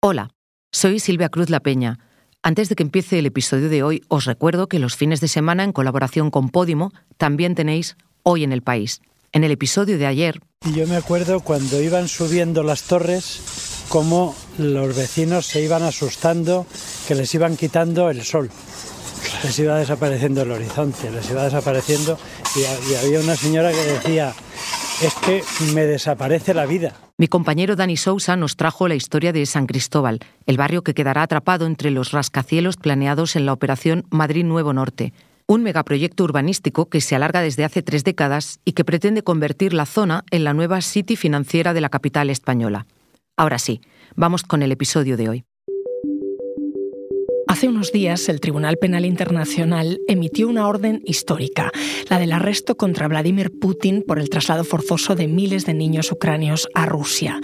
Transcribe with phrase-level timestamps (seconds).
[0.00, 0.30] Hola,
[0.70, 1.98] soy Silvia Cruz La Peña.
[2.40, 5.64] Antes de que empiece el episodio de hoy, os recuerdo que los fines de semana,
[5.64, 9.00] en colaboración con Podimo, también tenéis Hoy en el País.
[9.32, 10.40] En el episodio de ayer...
[10.64, 16.64] Y yo me acuerdo cuando iban subiendo las torres, cómo los vecinos se iban asustando,
[17.08, 18.52] que les iban quitando el sol.
[19.42, 22.16] Les iba desapareciendo el horizonte, les iba desapareciendo.
[22.54, 24.32] Y había una señora que decía,
[25.02, 25.42] es que
[25.74, 27.07] me desaparece la vida.
[27.20, 31.22] Mi compañero Dani Sousa nos trajo la historia de San Cristóbal, el barrio que quedará
[31.22, 35.12] atrapado entre los rascacielos planeados en la operación Madrid Nuevo Norte,
[35.48, 39.84] un megaproyecto urbanístico que se alarga desde hace tres décadas y que pretende convertir la
[39.84, 42.86] zona en la nueva City financiera de la capital española.
[43.36, 43.80] Ahora sí,
[44.14, 45.44] vamos con el episodio de hoy.
[47.58, 51.72] Hace unos días el Tribunal Penal Internacional emitió una orden histórica,
[52.08, 56.68] la del arresto contra Vladimir Putin por el traslado forzoso de miles de niños ucranios
[56.72, 57.40] a Rusia.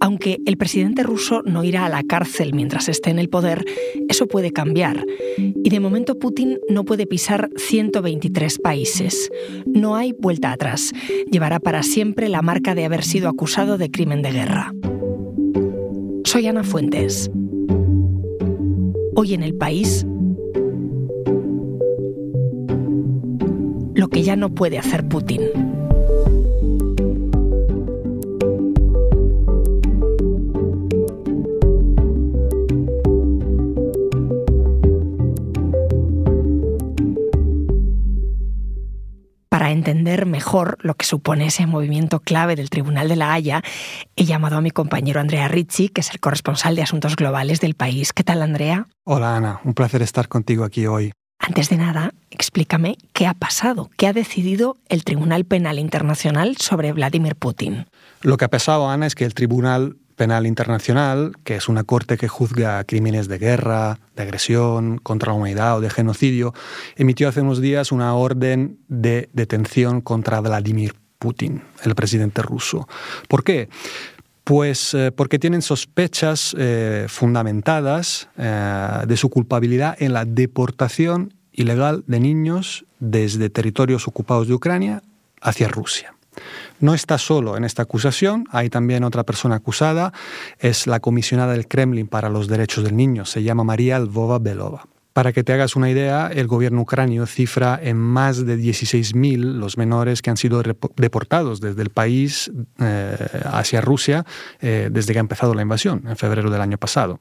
[0.00, 3.66] Aunque el presidente ruso no irá a la cárcel mientras esté en el poder,
[4.08, 5.04] eso puede cambiar.
[5.36, 9.30] Y de momento Putin no puede pisar 123 países.
[9.66, 10.92] No hay vuelta atrás.
[11.30, 14.72] Llevará para siempre la marca de haber sido acusado de crimen de guerra.
[16.24, 17.30] Soy Ana Fuentes.
[19.22, 20.06] Hoy en el país,
[23.94, 25.42] lo que ya no puede hacer Putin.
[39.70, 43.62] Para entender mejor lo que supone ese movimiento clave del Tribunal de la Haya,
[44.16, 47.74] he llamado a mi compañero Andrea Ricci, que es el corresponsal de Asuntos Globales del
[47.74, 48.12] país.
[48.12, 48.88] ¿Qué tal, Andrea?
[49.04, 49.60] Hola, Ana.
[49.62, 51.12] Un placer estar contigo aquí hoy.
[51.38, 56.92] Antes de nada, explícame qué ha pasado, qué ha decidido el Tribunal Penal Internacional sobre
[56.92, 57.86] Vladimir Putin.
[58.22, 62.18] Lo que ha pasado, Ana, es que el Tribunal Penal Internacional, que es una corte
[62.18, 66.52] que juzga crímenes de guerra, de agresión contra la humanidad o de genocidio,
[66.94, 72.86] emitió hace unos días una orden de detención contra Vladimir Putin, el presidente ruso.
[73.28, 73.70] ¿Por qué?
[74.44, 82.04] Pues eh, porque tienen sospechas eh, fundamentadas eh, de su culpabilidad en la deportación ilegal
[82.06, 85.02] de niños desde territorios ocupados de Ucrania
[85.40, 86.12] hacia Rusia.
[86.80, 90.12] No está solo en esta acusación, hay también otra persona acusada,
[90.58, 94.86] es la comisionada del Kremlin para los derechos del niño, se llama María Lvova Belova.
[95.12, 99.76] Para que te hagas una idea, el gobierno ucranio cifra en más de 16.000 los
[99.76, 104.24] menores que han sido deportados desde el país eh, hacia Rusia
[104.60, 107.20] eh, desde que ha empezado la invasión, en febrero del año pasado.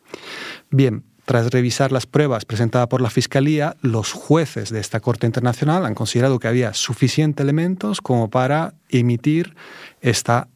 [0.69, 5.85] Bien, tras revisar las pruebas presentadas por la Fiscalía, los jueces de esta Corte Internacional
[5.85, 9.53] han considerado que había suficientes elementos como para emitir
[10.01, 10.47] esta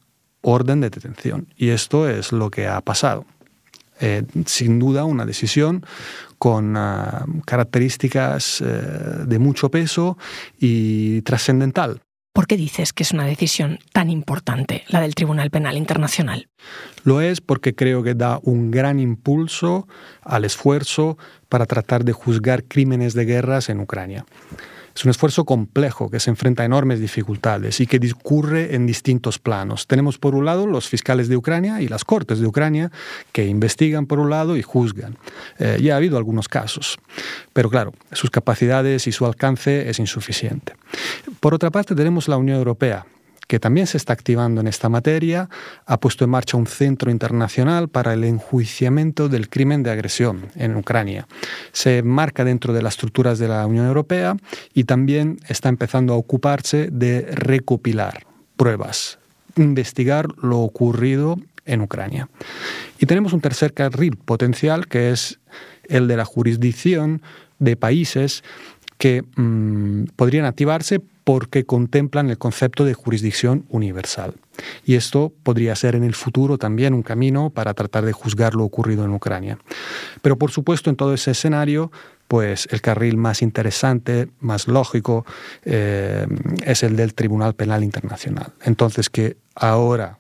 [0.42, 1.46] orden de detención.
[1.56, 3.24] Y esto es lo que ha pasado.
[4.00, 5.86] Eh, sin duda una decisión
[6.40, 10.18] con uh, características uh, de mucho peso
[10.60, 12.02] y trascendental.
[12.34, 16.50] ¿Por qué dices que es una decisión tan importante, la del Tribunal Penal Internacional?
[17.04, 19.88] Lo es porque creo que da un gran impulso
[20.24, 24.26] al esfuerzo para tratar de juzgar crímenes de guerras en Ucrania.
[24.96, 29.40] Es un esfuerzo complejo que se enfrenta a enormes dificultades y que discurre en distintos
[29.40, 29.88] planos.
[29.88, 32.92] Tenemos por un lado los fiscales de Ucrania y las cortes de Ucrania
[33.32, 35.18] que investigan por un lado y juzgan.
[35.58, 37.00] Eh, ya ha habido algunos casos,
[37.54, 40.74] pero claro, sus capacidades y su alcance es insuficiente.
[41.40, 43.06] Por otra parte tenemos la Unión Europea,
[43.54, 45.48] que también se está activando en esta materia,
[45.86, 50.76] ha puesto en marcha un centro internacional para el enjuiciamiento del crimen de agresión en
[50.76, 51.28] Ucrania.
[51.72, 54.36] Se marca dentro de las estructuras de la Unión Europea
[54.74, 58.26] y también está empezando a ocuparse de recopilar
[58.58, 59.20] pruebas,
[59.56, 61.38] investigar lo ocurrido
[61.68, 62.30] en Ucrania.
[62.98, 65.40] Y tenemos un tercer carril potencial que es
[65.84, 67.22] el de la jurisdicción
[67.60, 68.44] de países
[68.98, 74.36] que mmm, podrían activarse porque contemplan el concepto de jurisdicción universal.
[74.86, 78.64] Y esto podría ser en el futuro también un camino para tratar de juzgar lo
[78.64, 79.58] ocurrido en Ucrania.
[80.22, 81.92] Pero por supuesto en todo ese escenario,
[82.28, 85.26] pues el carril más interesante, más lógico,
[85.64, 86.28] eh,
[86.66, 88.54] es el del Tribunal Penal Internacional.
[88.64, 90.20] Entonces que ahora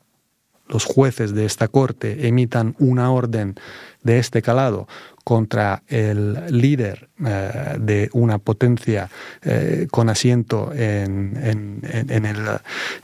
[0.67, 3.55] los jueces de esta Corte emitan una orden
[4.01, 4.87] de este calado
[5.23, 9.09] contra el líder eh, de una potencia
[9.41, 12.37] eh, con asiento en, el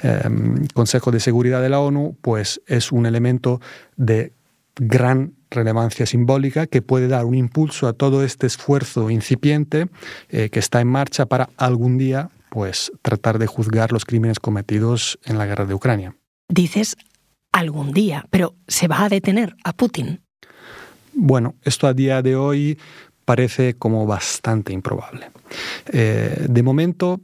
[0.04, 3.62] em, Consejo de Seguridad de la ONU, pues es un elemento
[3.96, 4.34] de
[4.76, 9.88] gran relevancia simbólica que puede dar un impulso a todo este esfuerzo incipiente
[10.30, 15.20] eh, que está en marcha para algún día pues tratar de juzgar los crímenes cometidos
[15.26, 16.16] en la guerra de Ucrania.
[16.48, 16.96] Dices
[17.52, 20.22] algún día, pero ¿se va a detener a Putin?
[21.22, 22.80] Bueno, esto a día de hoy
[23.26, 25.32] parece como bastante improbable.
[25.92, 27.20] Eh, de momento,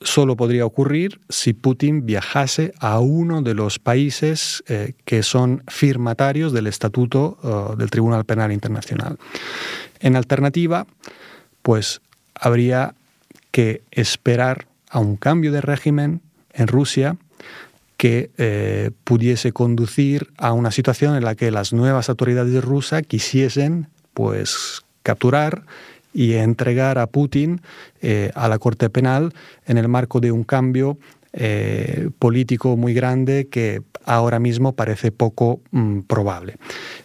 [0.00, 6.52] solo podría ocurrir si Putin viajase a uno de los países eh, que son firmatarios
[6.52, 9.18] del Estatuto eh, del Tribunal Penal Internacional.
[9.98, 10.86] En alternativa,
[11.62, 12.02] pues
[12.36, 12.94] habría
[13.50, 16.20] que esperar a un cambio de régimen
[16.52, 17.16] en Rusia
[18.04, 23.88] que eh, pudiese conducir a una situación en la que las nuevas autoridades rusas quisiesen
[24.12, 25.62] pues capturar
[26.12, 27.62] y entregar a Putin
[28.02, 29.32] eh, a la Corte Penal
[29.64, 30.98] en el marco de un cambio
[31.32, 36.58] eh, político muy grande que ahora mismo parece poco mm, probable.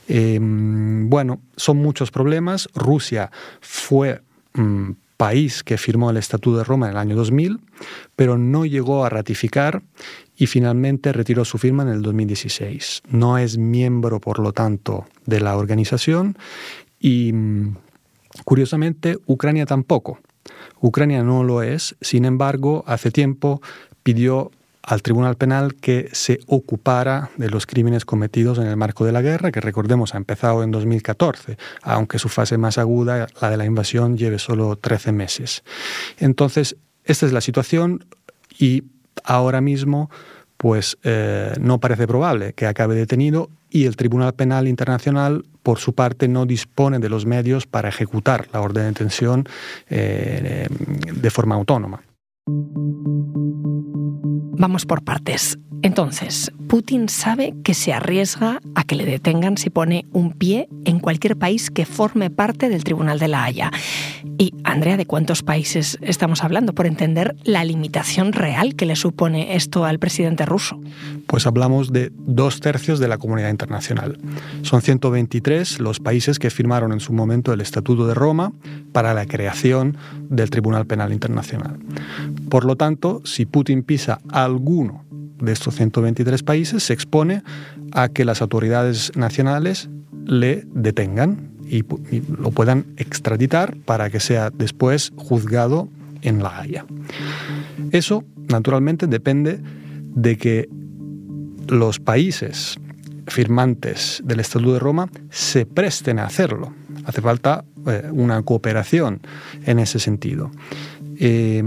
[0.10, 2.68] Em, bueno, son muchos problemas.
[2.76, 3.32] Rusia
[3.62, 4.22] fue
[4.54, 7.60] mm, país que firmó el Estatuto de Roma en el año 2000,
[8.16, 9.84] pero no llegó a ratificar
[10.38, 13.04] y finalmente retiró su firma en el 2016.
[13.10, 16.38] No es miembro, por lo tanto, de la organización
[17.02, 17.76] y, mm,
[18.46, 20.20] curiosamente, Ucrania tampoco.
[20.80, 23.62] Ucrania no lo es, sin embargo, hace tiempo
[24.04, 24.52] pidió
[24.90, 29.22] al Tribunal Penal que se ocupara de los crímenes cometidos en el marco de la
[29.22, 33.66] guerra, que recordemos ha empezado en 2014, aunque su fase más aguda, la de la
[33.66, 35.64] invasión, lleve solo 13 meses.
[36.18, 38.04] Entonces, esta es la situación
[38.58, 38.84] y
[39.24, 40.10] ahora mismo
[40.58, 45.94] pues eh, no parece probable que acabe detenido y el Tribunal Penal Internacional, por su
[45.94, 49.48] parte, no dispone de los medios para ejecutar la orden de detención
[49.88, 50.68] eh,
[51.14, 52.02] de forma autónoma.
[54.58, 55.58] Vamos por partes.
[55.82, 61.00] Entonces, Putin sabe que se arriesga a que le detengan si pone un pie en
[61.00, 63.72] cualquier país que forme parte del Tribunal de la Haya.
[64.38, 66.74] Y, Andrea, ¿de cuántos países estamos hablando?
[66.74, 70.80] Por entender la limitación real que le supone esto al presidente ruso.
[71.28, 74.20] Pues hablamos de dos tercios de la comunidad internacional.
[74.62, 78.52] Son 123 los países que firmaron en su momento el Estatuto de Roma
[78.92, 79.98] para la creación
[80.30, 81.78] del Tribunal Penal Internacional.
[82.50, 85.04] Por lo tanto, si Putin pisa alguno
[85.42, 87.44] de estos 123 países, se expone
[87.92, 89.90] a que las autoridades nacionales
[90.26, 95.90] le detengan y, lo puedan extraditar para que sea después juzgado
[96.22, 96.86] en La Haya.
[97.92, 99.62] Eso, naturalmente, depende
[100.16, 100.70] de que
[101.68, 102.80] los países
[103.28, 106.74] firmantes del Estatuto de Roma se presten a hacerlo.
[107.06, 109.22] Hace falta eh, una cooperación
[109.66, 110.52] en ese sentido.
[111.20, 111.64] Eh,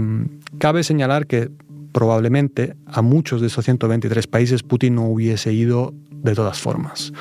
[0.57, 1.49] cabe señalar que
[1.91, 7.13] probablemente a muchos de esos 123 países Putin no hubiese ido de todas formas.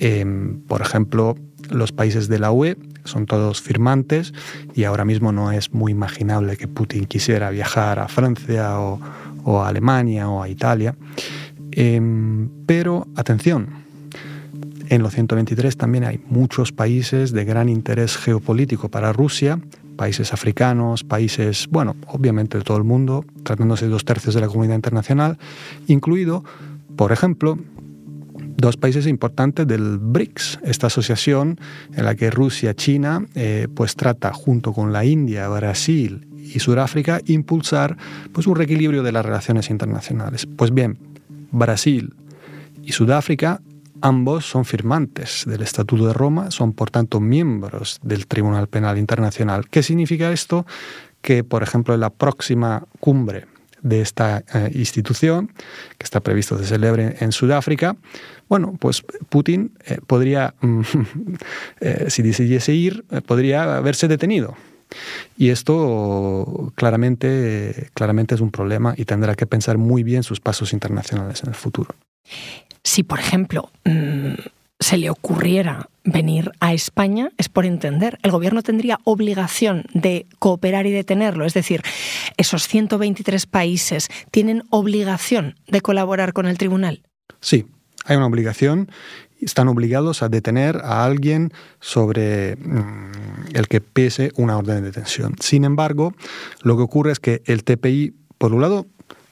[0.00, 1.36] Em, por ejemplo,
[1.70, 4.32] los países de la UE son todos firmantes
[4.74, 9.00] y ahora mismo no es muy imaginable que Putin quisiera viajar a Francia o,
[9.62, 10.94] a Alemania o a Italia.
[11.70, 13.68] Em, pero atención,
[14.88, 19.58] en los 123 también hay muchos países de gran interés geopolítico para Rusia,
[19.98, 24.46] países africanos, países, bueno, obviamente de todo el mundo, tratándose de dos tercios de la
[24.46, 25.38] comunidad internacional,
[25.88, 26.44] incluido,
[26.96, 27.58] por ejemplo,
[28.56, 31.60] dos países importantes del BRICS, esta asociación
[31.94, 37.20] en la que Rusia, China, eh, pues trata junto con la India, Brasil y Sudáfrica
[37.26, 37.96] impulsar
[38.32, 40.46] pues un reequilibrio de las relaciones internacionales.
[40.46, 40.96] Pues bien,
[41.50, 42.14] Brasil
[42.82, 43.60] y Sudáfrica
[44.00, 49.68] Ambos son firmantes del Estatuto de Roma, son por tanto miembros del Tribunal Penal Internacional.
[49.68, 50.66] ¿Qué significa esto?
[51.20, 53.46] Que, por ejemplo, en la próxima cumbre
[53.82, 55.52] de esta eh, institución,
[55.98, 57.96] que está previsto que se celebre en Sudáfrica,
[58.48, 60.54] bueno, pues Putin eh, podría,
[61.80, 64.56] eh, si decidiese ir, podría haberse detenido.
[65.36, 70.72] Y esto claramente, claramente es un problema y tendrá que pensar muy bien sus pasos
[70.72, 71.94] internacionales en el futuro
[72.88, 74.34] si, por ejemplo, mm,
[74.80, 80.86] se le ocurriera venir a España, es por entender, el gobierno tendría obligación de cooperar
[80.86, 81.82] y detenerlo, es decir,
[82.36, 87.02] esos 123 países tienen obligación de colaborar con el tribunal.
[87.40, 87.66] Sí,
[88.06, 88.90] hay una obligación
[89.40, 95.36] están obligados a detener a alguien sobre mm, el que pese una orden de detención.
[95.40, 96.12] Sin embargo,
[96.62, 98.86] lo que ocurre es que el TPI, por un lado,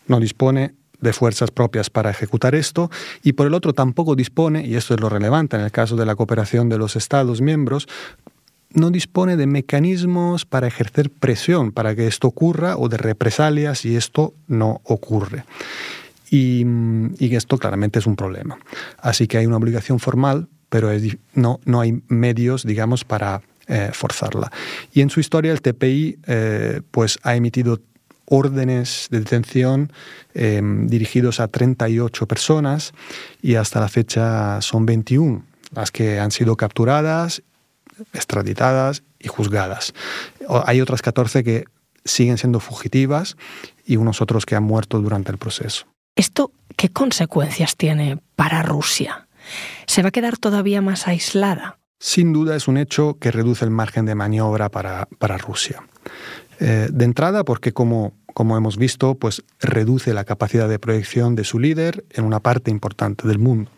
[0.06, 2.90] no dispone de fuerzas propias para ejecutar esto
[3.22, 6.06] y por el otro tampoco dispone, y esto es lo relevante en el caso de
[6.06, 7.88] la cooperación de los Estados miembros,
[8.72, 13.96] no dispone de mecanismos para ejercer presión para que esto ocurra o de represalias si
[13.96, 15.44] esto no ocurre.
[16.30, 16.66] Y,
[17.34, 18.58] esto claramente es un problema.
[18.98, 20.90] Así que hay una obligación formal, pero
[21.34, 24.50] no, no hay medios, digamos, para eh, forzarla.
[24.92, 27.80] Y en su historia el TPI eh, pues, ha emitido
[28.26, 29.92] órdenes de detención
[30.34, 32.92] em, dirigidos a 38 personas
[33.42, 37.42] y hasta la fecha son 21 las que han sido capturadas,
[38.12, 39.94] extraditadas y juzgadas.
[40.66, 41.64] Hay otras 14 que
[42.04, 43.36] siguen siendo fugitivas
[43.84, 45.86] y unos otros que han muerto durante el proceso.
[46.14, 49.28] ¿Esto qué consecuencias tiene para Rusia?
[49.86, 51.78] ¿Se va a quedar todavía más aislada?
[51.98, 55.06] Sin duda es un hecho que reduce el margen de maniobra para,
[55.38, 55.82] Rusia.
[56.58, 61.44] Eh, de entrada porque como, como hemos visto, pues reduce la capacidad de proyección de
[61.44, 63.70] su líder en una parte importante del mundo.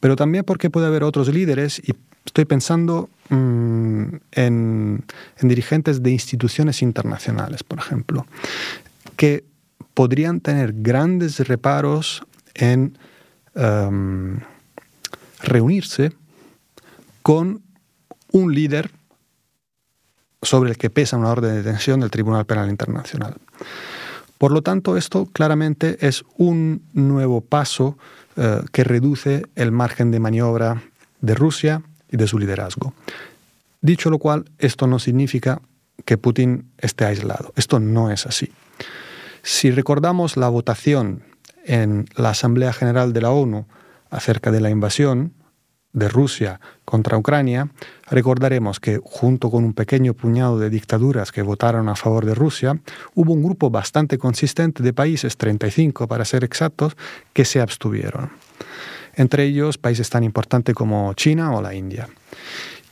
[0.00, 1.94] Pero también porque puede haber otros líderes y
[2.24, 5.04] estoy pensando mm, en,
[5.40, 8.26] dirigentes de instituciones internacionales, por ejemplo,
[9.16, 9.44] que
[9.94, 12.22] podrían tener grandes reparos
[12.54, 12.98] en
[13.54, 14.40] em,
[15.42, 16.12] reunirse
[17.22, 17.62] con
[18.32, 18.90] un líder
[20.42, 23.36] sobre el que pesa una orden de detención del Tribunal Penal Internacional.
[24.38, 27.96] Por lo tanto, esto claramente es un nuevo paso
[28.36, 30.82] eh, que reduce el margen de maniobra
[31.20, 32.92] de Rusia y de su liderazgo.
[33.80, 35.60] Dicho lo cual, esto no significa
[36.04, 37.52] que Putin esté aislado.
[37.56, 38.52] Esto no es así.
[39.42, 41.22] Si recordamos la votación
[41.64, 43.66] en la Asamblea General de la ONU
[44.10, 45.32] acerca de la invasión
[45.96, 47.70] de Rusia contra Ucrania,
[48.10, 52.78] recordaremos que junto con un pequeño puñado de dictaduras que votaron a favor de Rusia,
[53.14, 56.96] hubo un grupo bastante consistente de países, 35 para ser exactos,
[57.32, 58.30] que se abstuvieron.
[59.14, 62.08] Entre ellos países tan importantes como China o la India.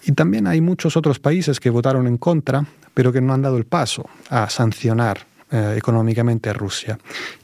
[0.06, 3.58] Y también hay muchos otros países que votaron en contra, pero que no han dado
[3.58, 6.98] el paso a sancionar eh, económicamente a Rusia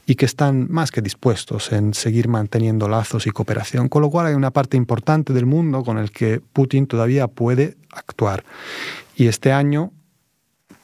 [0.05, 4.27] y que están más que dispuestos en seguir manteniendo lazos y cooperación, con lo cual
[4.27, 8.43] hay una parte importante del mundo con el que Putin todavía puede actuar.
[9.15, 9.91] Y este año,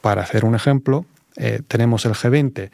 [0.01, 1.05] para hacer un ejemplo,
[1.35, 2.69] eh, tenemos el G20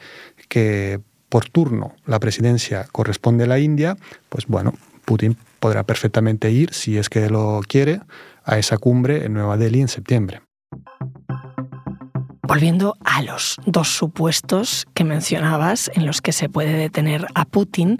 [0.48, 3.96] que por turno la presidencia corresponde a la India,
[4.28, 4.74] pues bueno,
[5.04, 8.00] Putin podrá perfectamente ir, si es que lo quiere,
[8.44, 10.42] a esa cumbre en Nueva Delhi en septiembre.
[12.46, 17.98] Volviendo a los dos supuestos que mencionabas en los que se puede detener a Putin,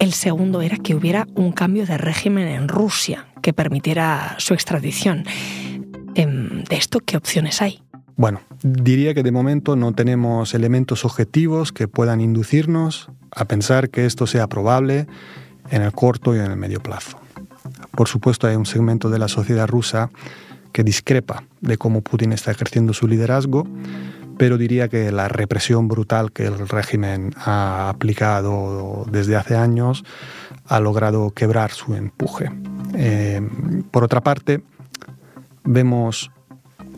[0.00, 5.24] el segundo era que hubiera un cambio de régimen en Rusia que permitiera su extradición.
[6.16, 7.82] Em, ¿De esto qué opciones hay?
[8.16, 14.06] Bueno, diría que de momento no tenemos elementos objetivos que puedan inducirnos a pensar que
[14.06, 15.06] esto sea probable
[15.70, 17.18] en el corto y en el medio plazo.
[17.92, 20.10] Por supuesto, hay un segmento de la sociedad rusa
[20.74, 23.64] que discrepa de cómo Putin está ejerciendo su liderazgo,
[24.36, 30.04] pero diría que la represión brutal que el régimen ha aplicado desde hace años
[30.66, 32.50] ha logrado quebrar su empuje.
[32.94, 33.40] Eh,
[33.92, 34.64] por otra parte,
[35.62, 36.32] vemos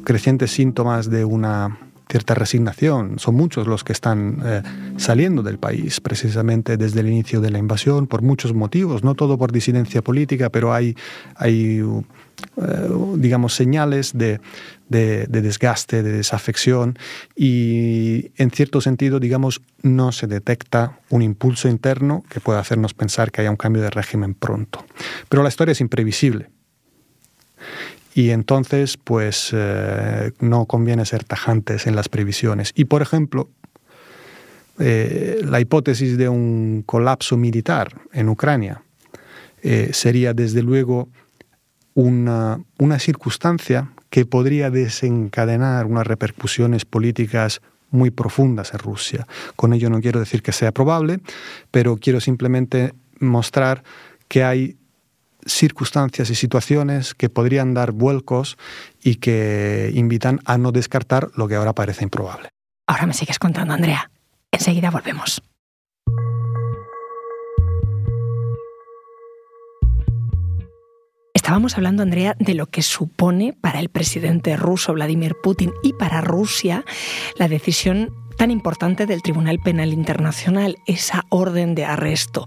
[0.05, 1.79] crecientes síntomas de una
[2.09, 3.19] cierta resignación.
[3.19, 4.63] Son muchos los que están eh,
[4.97, 9.37] saliendo del país precisamente desde el inicio de la invasión por muchos motivos, no todo
[9.37, 10.97] por disidencia política, pero hay,
[11.35, 11.83] hay
[13.17, 14.41] digamos, señales de,
[14.89, 16.99] desgaste, de desafección
[17.35, 23.31] y en cierto sentido, digamos, no se detecta un impulso interno que pueda hacernos pensar
[23.31, 24.85] que haya un cambio de régimen pronto.
[25.29, 26.51] Pero la historia es imprevisible.
[28.15, 32.73] Y entonces, pues eh, no conviene ser tajantes en las previsiones.
[32.75, 33.51] Y, por ejemplo,
[34.79, 38.83] eh, la hipótesis de un colapso militar en Ucrania
[39.91, 41.09] sería, desde luego,
[41.97, 47.61] una, circunstancia que podría desencadenar unas repercusiones políticas
[47.91, 49.27] muy profundas en Rusia.
[49.57, 51.21] Con ello no quiero decir que sea probable,
[51.71, 53.83] pero quiero simplemente mostrar
[54.29, 54.77] que hay
[55.47, 58.59] circunstancias y situaciones que podrían dar vuelcos
[59.03, 62.49] y que invitan a no descartar lo que ahora parece improbable.
[62.87, 64.11] Ahora me sigues contando, Andrea.
[64.51, 65.43] Enseguida volvemos.
[71.47, 76.21] Estábamos hablando, Andrea, de lo que supone para el presidente ruso Vladimir Putin y para
[76.21, 76.85] Rusia
[77.39, 82.47] la decisión tan importante del Tribunal Penal Internacional, esa orden de arresto.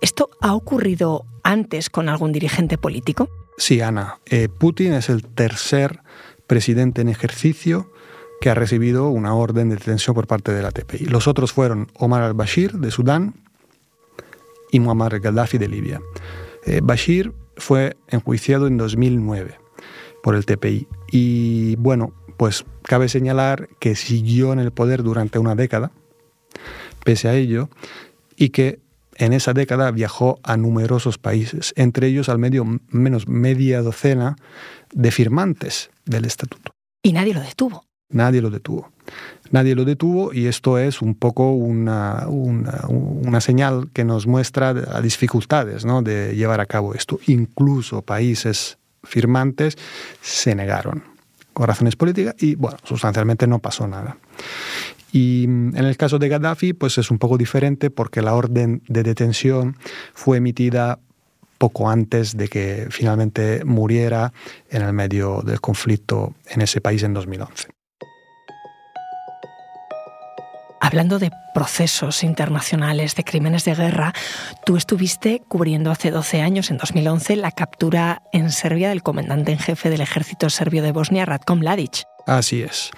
[0.00, 3.28] ¿Esto ha ocurrido antes con algún dirigente político?
[3.58, 4.20] Sí, Ana.
[4.26, 5.98] Eh, Putin es el tercer
[6.46, 7.92] presidente en ejercicio
[8.40, 11.06] que ha recibido una orden de detención por parte de la TPI.
[11.06, 13.34] Los otros fueron Omar al-Bashir de Sudán
[14.70, 16.00] y Muammar Gaddafi de Libia.
[16.64, 19.58] Eh, Bashir fue enjuiciado en 2009
[20.22, 20.88] por el TPI.
[21.10, 25.92] Y bueno, pues cabe señalar que siguió en el poder durante una década,
[27.04, 27.68] pese a ello,
[28.36, 28.80] y que
[29.16, 34.36] en esa década viajó a numerosos países, entre ellos al medio menos media docena
[34.92, 36.72] de firmantes del estatuto.
[37.02, 37.84] Y nadie lo detuvo.
[38.10, 38.90] Nadie lo detuvo.
[39.50, 45.02] Nadie lo detuvo y esto es un poco una, una, señal que nos muestra las
[45.02, 47.18] dificultades de llevar a cabo esto.
[47.26, 49.76] Incluso países firmantes
[50.20, 51.02] se negaron
[51.52, 54.16] con razones políticas y, bueno, sustancialmente no pasó nada.
[55.12, 58.82] Y mm, en el caso de Gaddafi, pues es un poco diferente porque la orden
[58.88, 59.76] de detención
[60.14, 61.00] fue emitida
[61.58, 64.32] poco antes de que finalmente muriera
[64.70, 67.79] en el medio del conflicto en ese país en 2011.
[70.80, 74.14] Hablando de procesos internacionales de crímenes de guerra,
[74.64, 79.58] tú estuviste cubriendo hace 12 años, en 2011, la captura en Serbia del comandante en
[79.58, 82.04] jefe del ejército serbio de Bosnia, Ratko Mladic.
[82.26, 82.90] Así es.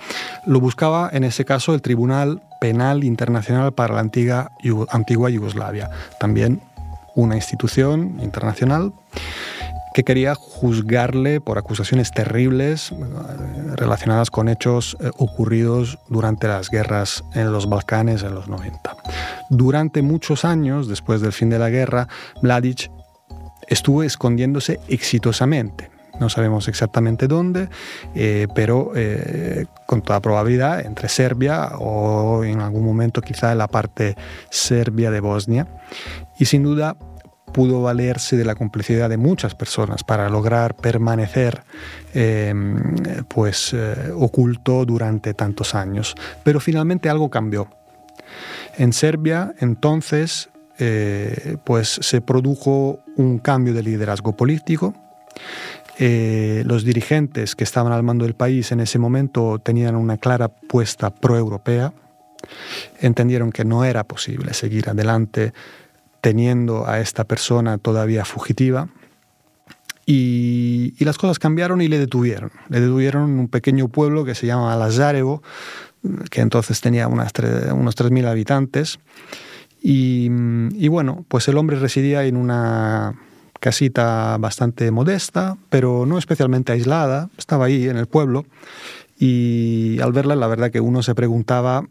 [0.47, 4.53] Lo buscaba en ese caso el Tribunal Penal Internacional para la antigua,
[4.91, 6.61] antigua Yugoslavia, también
[7.15, 8.93] una institución internacional
[9.93, 12.97] que quería juzgarle por acusaciones terribles eh,
[13.77, 18.97] relacionadas con hechos eh, ocurridos durante las guerras en los Balcanes en los 90.
[19.51, 22.09] Durante muchos años, después del fin de la guerra,
[22.43, 22.91] Mladic
[23.69, 25.91] estuvo escondiéndose exitosamente.
[26.21, 27.69] No sabemos exactamente dónde,
[28.15, 28.93] eh, pero
[29.87, 34.17] con toda probabilidad entre Serbia o en algún momento quizá en la parte
[34.51, 35.67] serbia de Bosnia.
[36.39, 36.97] Y sin duda
[37.53, 41.63] pudo valerse de la complicidad de muchas personas para lograr permanecer
[42.15, 42.97] em,
[43.29, 46.15] pues, eh, oculto durante tantos años.
[46.43, 47.69] Pero finalmente algo cambió.
[48.79, 54.95] En Serbia, entonces, eh, pues se produjo un cambio de liderazgo político.
[55.99, 60.49] Eh, los dirigentes que estaban al mando del país en ese momento tenían una clara
[60.49, 61.93] puesta pro-europea.
[63.01, 65.53] Entendieron que no era posible seguir adelante
[66.23, 68.89] teniendo a esta persona todavía fugitiva.
[70.07, 72.53] Y, las cosas cambiaron y le detuvieron.
[72.69, 75.43] Le detuvieron en un pequeño pueblo que se llama Lazarevo,
[76.31, 77.33] que entonces tenía unas
[77.73, 79.01] unos 3.000 habitantes.
[79.83, 80.31] Y,
[80.75, 83.17] y, bueno, pues el hombre residía en una
[83.59, 87.31] casita bastante modesta, pero no especialmente aislada.
[87.37, 88.47] Estaba ahí en el pueblo.
[89.19, 91.85] Y al verla, la verdad que uno se preguntaba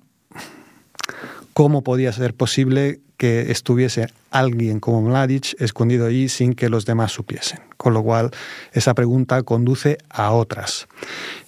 [1.53, 7.11] cómo podía ser posible que estuviese alguien como Mladic escondido allí sin que los demás
[7.11, 7.59] supiesen.
[7.77, 8.31] Con lo cual,
[8.73, 10.87] esa pregunta conduce a otras.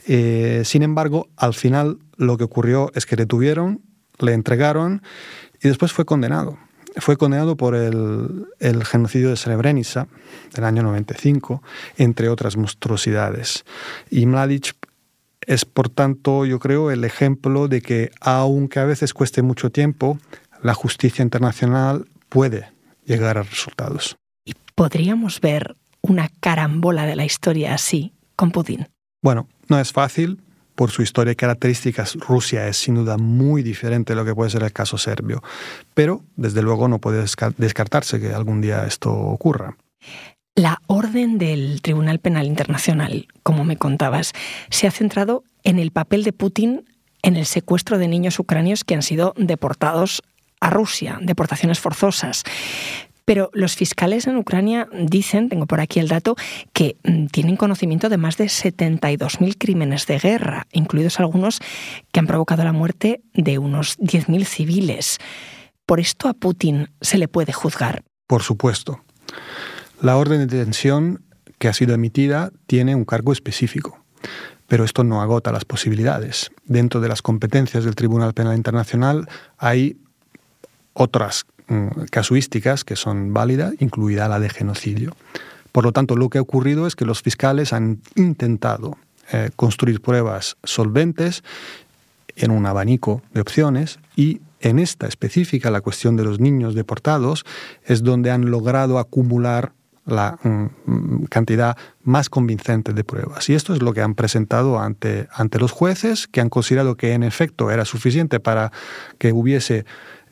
[0.06, 3.82] Eh, sin embargo, al final lo que ocurrió es que le tuvieron,
[4.20, 5.02] le entregaron
[5.64, 6.60] y después fue condenado.
[6.98, 10.08] Fue condenado por el, el genocidio de Srebrenica
[10.54, 11.64] del año 95,
[11.98, 13.66] entre otras monstruosidades.
[14.12, 14.76] Y Mladic
[15.48, 20.20] es, por tanto, yo creo, el ejemplo de que, aunque a veces cueste mucho tiempo,
[20.64, 22.72] la justicia internacional puede
[23.06, 24.16] llegar a resultados.
[24.46, 28.88] ¿Y podríamos ver una carambola de la historia así con Putin?
[29.22, 30.40] Bueno, no es fácil.
[30.76, 34.50] Por su historia y características, Rusia es sin duda muy diferente de lo que puede
[34.50, 35.44] ser el caso serbio.
[35.94, 37.24] Pero, desde luego, no puede
[37.58, 39.78] descartarse que algún día esto ocurra.
[40.56, 44.34] La orden del Tribunal Penal Internacional, como me contabas,
[44.72, 46.86] se ha centrado en el papel de Putin
[47.22, 50.24] en el secuestro de niños ucranios que han sido deportados
[50.64, 52.44] a Rusia, deportaciones forzosas.
[53.26, 56.36] Pero los fiscales en Ucrania dicen, tengo por aquí el dato,
[56.74, 61.60] que mm, tienen conocimiento de más de 72.000 crímenes de guerra, incluidos algunos
[62.12, 65.20] que han provocado la muerte de unos 10.000 civiles.
[65.86, 68.04] ¿Por esto a Putin se le puede juzgar?
[68.28, 69.02] Por supuesto.
[70.02, 71.24] La orden de detención
[71.60, 74.04] que ha sido emitida tiene un cargo específico,
[74.68, 76.52] pero esto no agota las posibilidades.
[76.66, 79.98] Dentro de las competencias del Tribunal Penal Internacional hay
[80.94, 85.16] otras mm, casuísticas que son válidas, incluida la de genocidio.
[85.72, 88.98] Por lo tanto, lo que ha ocurrido es que los fiscales han intentado
[89.32, 91.44] eh, construir pruebas solventes
[92.36, 97.44] en un abanico de opciones y en esta específica, la cuestión de los niños deportados,
[97.84, 99.74] es donde han logrado acumular
[100.06, 103.50] la mm, cantidad más convincente de pruebas.
[103.50, 107.14] Y esto es lo que han presentado ante, ante los jueces, que han considerado que
[107.14, 108.72] en efecto era suficiente para
[109.18, 109.86] que hubiese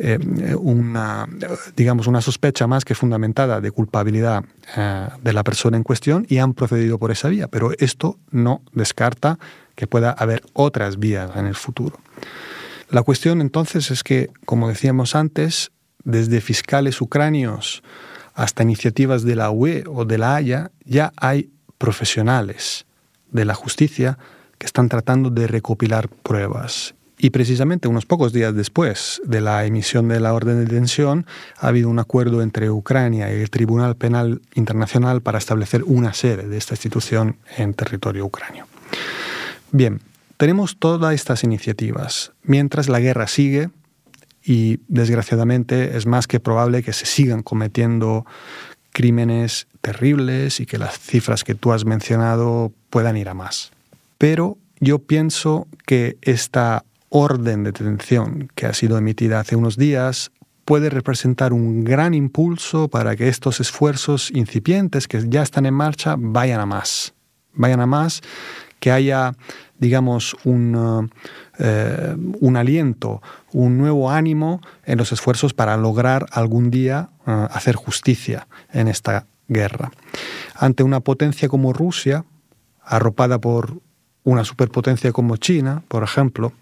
[0.03, 1.27] eh, una,
[1.75, 4.43] digamos, una sospecha más que fundamentada de culpabilidad
[4.75, 7.47] eh, de la persona en cuestión y han procedido por esa vía.
[7.47, 9.37] Pero esto no descarta
[9.75, 11.99] que pueda haber otras vías en el futuro.
[12.89, 15.71] La cuestión entonces es que, como decíamos antes,
[16.03, 17.83] desde fiscales ucranios,
[18.33, 22.87] hasta iniciativas de la UE o de la Haya, ya hay profesionales
[23.29, 24.17] de la justicia
[24.57, 26.95] que están tratando de recopilar pruebas.
[27.23, 31.27] Y precisamente unos pocos días después de la emisión de la orden de detención,
[31.59, 36.47] ha habido un acuerdo entre Ucrania y el Tribunal Penal Internacional para establecer una sede
[36.47, 38.65] de esta institución en territorio ucranio.
[39.71, 40.01] Bien,
[40.37, 42.31] tenemos todas estas iniciativas.
[42.41, 43.69] Mientras la guerra sigue,
[44.43, 48.25] y desgraciadamente es más que probable que se sigan cometiendo
[48.93, 53.71] crímenes terribles y que las cifras que tú has mencionado puedan ir a más.
[54.17, 60.31] Pero yo pienso que esta orden de detención que ha sido emitida hace unos días
[60.65, 66.15] puede representar un gran impulso para que estos esfuerzos incipientes que ya están en marcha
[66.17, 67.13] vayan a más.
[67.53, 68.21] Vayan a más,
[68.79, 69.33] que haya,
[69.77, 71.11] digamos, un,
[71.59, 73.21] eh, un aliento,
[73.51, 79.25] un nuevo ánimo en los esfuerzos para lograr algún día eh, hacer justicia en esta
[79.49, 79.91] guerra.
[80.55, 82.23] Ante una potencia como Rusia,
[82.81, 83.81] arropada por
[84.23, 86.53] una superpotencia como China, por ejemplo,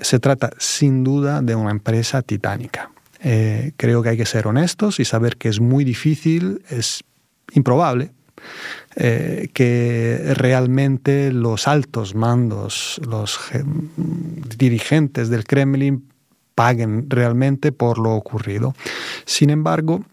[0.00, 2.90] se trata sin duda de una empresa titánica.
[3.20, 7.04] Eh, creo que hay que ser honestos y saber que es muy difícil, es
[7.52, 8.10] improbable,
[8.96, 13.38] eh, que realmente los altos mandos, los
[14.56, 16.08] dirigentes del Kremlin
[16.54, 18.74] paguen realmente por lo ocurrido.
[19.24, 20.04] Sin embargo,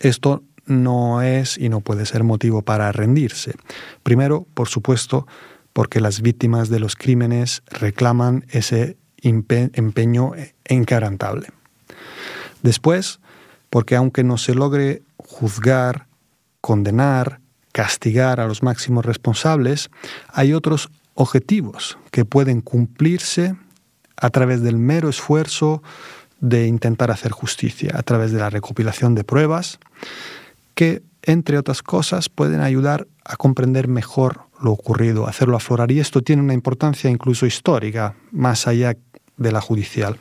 [0.00, 3.54] esto no es y no puede ser motivo para rendirse.
[4.02, 5.26] Primero, por supuesto,
[5.72, 10.32] porque las víctimas de los crímenes reclaman ese empeño
[10.68, 11.48] inquebrantable.
[12.62, 13.20] Después,
[13.70, 16.06] porque aunque no se logre juzgar,
[16.60, 17.40] condenar,
[17.72, 19.90] castigar a los máximos responsables,
[20.28, 23.56] hay otros objetivos que pueden cumplirse
[24.16, 25.82] a través del mero esfuerzo
[26.40, 29.78] de intentar hacer justicia, a través de la recopilación de pruebas,
[30.74, 35.90] que, entre otras cosas, pueden ayudar a comprender mejor lo ocurrido, hacerlo aflorar.
[35.90, 38.96] Y esto tiene una importancia incluso histórica, más allá
[39.36, 40.18] de la judicial.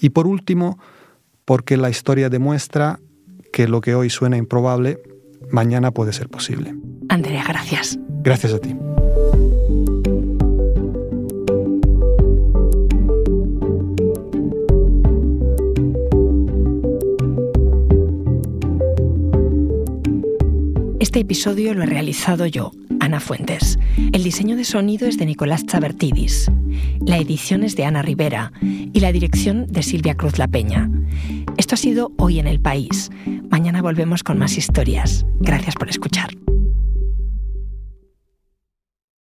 [0.00, 0.78] Y por último,
[1.44, 3.00] porque la historia demuestra
[3.52, 5.00] que lo que hoy suena improbable,
[5.50, 6.74] mañana puede ser posible.
[7.08, 7.98] Andrea, gracias.
[8.22, 8.76] Gracias a ti.
[21.00, 23.78] Este episodio lo he realizado yo, Ana Fuentes.
[24.12, 26.50] El diseño de sonido es de Nicolás Chabertidis.
[27.04, 30.90] La edición es de Ana Rivera y la dirección de Silvia Cruz La Peña.
[31.56, 33.10] Esto ha sido Hoy en el País.
[33.50, 35.26] Mañana volvemos con más historias.
[35.40, 36.30] Gracias por escuchar.